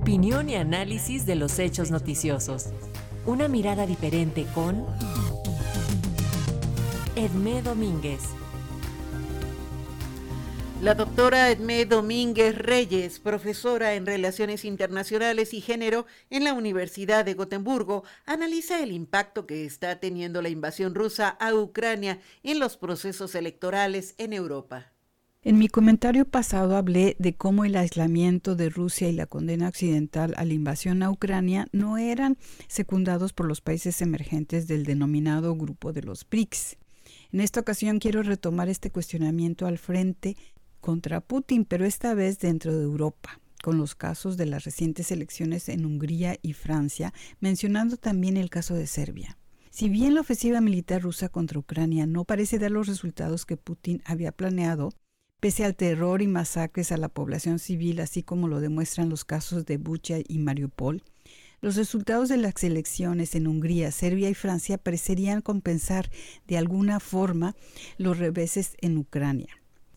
Opinión 0.00 0.48
y 0.48 0.54
análisis 0.54 1.26
de 1.26 1.34
los 1.34 1.58
hechos 1.58 1.90
noticiosos. 1.90 2.68
Una 3.26 3.48
mirada 3.48 3.86
diferente 3.86 4.46
con 4.54 4.86
Edmé 7.16 7.60
Domínguez. 7.60 8.22
La 10.80 10.94
doctora 10.94 11.50
Edmé 11.50 11.84
Domínguez 11.84 12.56
Reyes, 12.56 13.20
profesora 13.20 13.92
en 13.92 14.06
Relaciones 14.06 14.64
Internacionales 14.64 15.52
y 15.52 15.60
Género 15.60 16.06
en 16.30 16.44
la 16.44 16.54
Universidad 16.54 17.26
de 17.26 17.34
Gotemburgo, 17.34 18.02
analiza 18.24 18.82
el 18.82 18.92
impacto 18.92 19.46
que 19.46 19.66
está 19.66 20.00
teniendo 20.00 20.40
la 20.40 20.48
invasión 20.48 20.94
rusa 20.94 21.28
a 21.28 21.54
Ucrania 21.54 22.20
en 22.42 22.58
los 22.58 22.78
procesos 22.78 23.34
electorales 23.34 24.14
en 24.16 24.32
Europa. 24.32 24.92
En 25.42 25.56
mi 25.56 25.68
comentario 25.68 26.26
pasado 26.26 26.76
hablé 26.76 27.16
de 27.18 27.34
cómo 27.34 27.64
el 27.64 27.74
aislamiento 27.74 28.56
de 28.56 28.68
Rusia 28.68 29.08
y 29.08 29.12
la 29.12 29.24
condena 29.24 29.68
occidental 29.68 30.34
a 30.36 30.44
la 30.44 30.52
invasión 30.52 31.02
a 31.02 31.10
Ucrania 31.10 31.66
no 31.72 31.96
eran 31.96 32.36
secundados 32.68 33.32
por 33.32 33.46
los 33.46 33.62
países 33.62 34.02
emergentes 34.02 34.68
del 34.68 34.84
denominado 34.84 35.54
grupo 35.56 35.94
de 35.94 36.02
los 36.02 36.28
BRICS. 36.28 36.76
En 37.32 37.40
esta 37.40 37.58
ocasión 37.58 38.00
quiero 38.00 38.22
retomar 38.22 38.68
este 38.68 38.90
cuestionamiento 38.90 39.64
al 39.64 39.78
frente 39.78 40.36
contra 40.82 41.22
Putin, 41.22 41.64
pero 41.64 41.86
esta 41.86 42.12
vez 42.12 42.38
dentro 42.38 42.76
de 42.76 42.84
Europa, 42.84 43.40
con 43.62 43.78
los 43.78 43.94
casos 43.94 44.36
de 44.36 44.44
las 44.44 44.64
recientes 44.64 45.10
elecciones 45.10 45.70
en 45.70 45.86
Hungría 45.86 46.36
y 46.42 46.52
Francia, 46.52 47.14
mencionando 47.40 47.96
también 47.96 48.36
el 48.36 48.50
caso 48.50 48.74
de 48.74 48.86
Serbia. 48.86 49.38
Si 49.70 49.88
bien 49.88 50.14
la 50.16 50.20
ofensiva 50.20 50.60
militar 50.60 51.00
rusa 51.00 51.30
contra 51.30 51.58
Ucrania 51.58 52.04
no 52.04 52.26
parece 52.26 52.58
dar 52.58 52.72
los 52.72 52.88
resultados 52.88 53.46
que 53.46 53.56
Putin 53.56 54.02
había 54.04 54.32
planeado, 54.32 54.90
pese 55.40 55.64
al 55.64 55.74
terror 55.74 56.22
y 56.22 56.26
masacres 56.26 56.92
a 56.92 56.96
la 56.96 57.08
población 57.08 57.58
civil, 57.58 58.00
así 58.00 58.22
como 58.22 58.46
lo 58.46 58.60
demuestran 58.60 59.08
los 59.08 59.24
casos 59.24 59.66
de 59.66 59.78
Bucha 59.78 60.18
y 60.26 60.38
Mariupol, 60.38 61.02
los 61.62 61.76
resultados 61.76 62.28
de 62.28 62.38
las 62.38 62.62
elecciones 62.64 63.34
en 63.34 63.46
Hungría, 63.46 63.90
Serbia 63.90 64.30
y 64.30 64.34
Francia 64.34 64.78
parecerían 64.78 65.42
compensar 65.42 66.10
de 66.46 66.56
alguna 66.56 67.00
forma 67.00 67.54
los 67.98 68.18
reveses 68.18 68.76
en 68.80 68.96
Ucrania. 68.96 69.48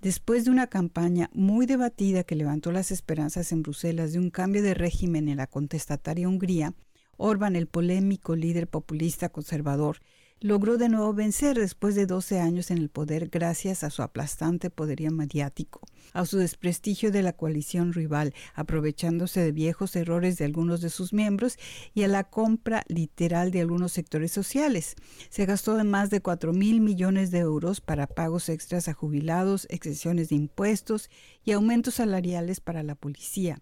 Después 0.00 0.44
de 0.44 0.50
una 0.50 0.66
campaña 0.66 1.30
muy 1.32 1.66
debatida 1.66 2.24
que 2.24 2.34
levantó 2.34 2.72
las 2.72 2.90
esperanzas 2.90 3.52
en 3.52 3.62
Bruselas 3.62 4.12
de 4.12 4.18
un 4.18 4.30
cambio 4.30 4.60
de 4.60 4.74
régimen 4.74 5.28
en 5.28 5.36
la 5.36 5.46
contestataria 5.46 6.28
Hungría, 6.28 6.74
Orban, 7.16 7.54
el 7.54 7.68
polémico 7.68 8.34
líder 8.34 8.66
populista 8.66 9.28
conservador, 9.28 9.98
logró 10.42 10.76
de 10.76 10.88
nuevo 10.88 11.14
vencer 11.14 11.56
después 11.56 11.94
de 11.94 12.04
12 12.04 12.40
años 12.40 12.72
en 12.72 12.78
el 12.78 12.88
poder 12.88 13.28
gracias 13.28 13.84
a 13.84 13.90
su 13.90 14.02
aplastante 14.02 14.70
poderío 14.70 15.12
mediático, 15.12 15.80
a 16.12 16.26
su 16.26 16.38
desprestigio 16.38 17.12
de 17.12 17.22
la 17.22 17.32
coalición 17.32 17.92
rival, 17.92 18.34
aprovechándose 18.54 19.40
de 19.40 19.52
viejos 19.52 19.94
errores 19.94 20.38
de 20.38 20.44
algunos 20.44 20.80
de 20.80 20.90
sus 20.90 21.12
miembros 21.12 21.58
y 21.94 22.02
a 22.02 22.08
la 22.08 22.24
compra 22.24 22.82
literal 22.88 23.52
de 23.52 23.60
algunos 23.60 23.92
sectores 23.92 24.32
sociales. 24.32 24.96
Se 25.30 25.46
gastó 25.46 25.76
de 25.76 25.84
más 25.84 26.10
de 26.10 26.20
4 26.20 26.52
mil 26.52 26.80
millones 26.80 27.30
de 27.30 27.38
euros 27.38 27.80
para 27.80 28.08
pagos 28.08 28.48
extras 28.48 28.88
a 28.88 28.94
jubilados, 28.94 29.68
exenciones 29.70 30.30
de 30.30 30.36
impuestos 30.36 31.08
y 31.44 31.52
aumentos 31.52 31.94
salariales 31.94 32.60
para 32.60 32.82
la 32.82 32.96
policía, 32.96 33.60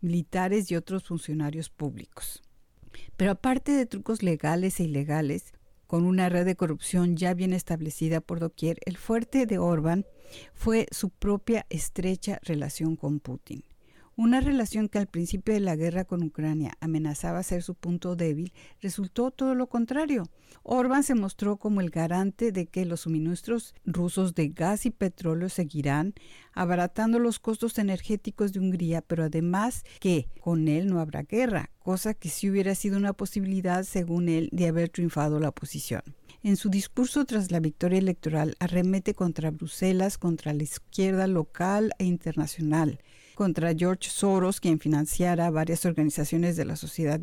militares 0.00 0.70
y 0.70 0.76
otros 0.76 1.04
funcionarios 1.04 1.68
públicos. 1.68 2.42
Pero 3.18 3.32
aparte 3.32 3.72
de 3.72 3.86
trucos 3.86 4.22
legales 4.22 4.80
e 4.80 4.84
ilegales, 4.84 5.52
con 5.92 6.06
una 6.06 6.30
red 6.30 6.46
de 6.46 6.56
corrupción 6.56 7.18
ya 7.18 7.34
bien 7.34 7.52
establecida 7.52 8.22
por 8.22 8.40
doquier, 8.40 8.78
el 8.86 8.96
fuerte 8.96 9.44
de 9.44 9.58
Orbán 9.58 10.06
fue 10.54 10.86
su 10.90 11.10
propia 11.10 11.66
estrecha 11.68 12.38
relación 12.44 12.96
con 12.96 13.20
Putin. 13.20 13.62
Una 14.14 14.40
relación 14.40 14.88
que 14.88 14.98
al 14.98 15.06
principio 15.06 15.54
de 15.54 15.60
la 15.60 15.74
guerra 15.74 16.04
con 16.04 16.22
Ucrania 16.22 16.74
amenazaba 16.80 17.42
ser 17.42 17.62
su 17.62 17.74
punto 17.74 18.14
débil, 18.14 18.52
resultó 18.80 19.30
todo 19.30 19.54
lo 19.54 19.68
contrario. 19.68 20.28
Orbán 20.62 21.02
se 21.02 21.14
mostró 21.14 21.56
como 21.56 21.80
el 21.80 21.88
garante 21.88 22.52
de 22.52 22.66
que 22.66 22.84
los 22.84 23.00
suministros 23.00 23.74
rusos 23.86 24.34
de 24.34 24.48
gas 24.48 24.84
y 24.84 24.90
petróleo 24.90 25.48
seguirán, 25.48 26.12
abaratando 26.52 27.18
los 27.18 27.38
costos 27.38 27.78
energéticos 27.78 28.52
de 28.52 28.60
Hungría, 28.60 29.00
pero 29.00 29.24
además 29.24 29.82
que 29.98 30.28
con 30.40 30.68
él 30.68 30.88
no 30.88 31.00
habrá 31.00 31.22
guerra, 31.22 31.70
cosa 31.78 32.12
que 32.12 32.28
sí 32.28 32.50
hubiera 32.50 32.74
sido 32.74 32.98
una 32.98 33.14
posibilidad, 33.14 33.82
según 33.82 34.28
él, 34.28 34.50
de 34.52 34.68
haber 34.68 34.90
triunfado 34.90 35.40
la 35.40 35.48
oposición. 35.48 36.02
En 36.44 36.56
su 36.56 36.70
discurso 36.70 37.24
tras 37.24 37.50
la 37.50 37.60
victoria 37.60 37.98
electoral 37.98 38.56
arremete 38.58 39.14
contra 39.14 39.52
Bruselas, 39.52 40.18
contra 40.18 40.52
la 40.52 40.64
izquierda 40.64 41.28
local 41.28 41.92
e 41.98 42.04
internacional, 42.04 42.98
contra 43.34 43.74
George 43.74 44.08
Soros, 44.10 44.60
quien 44.60 44.78
financiara 44.78 45.50
varias 45.50 45.84
organizaciones 45.84 46.56
de 46.56 46.64
la 46.64 46.76
sociedad 46.76 47.18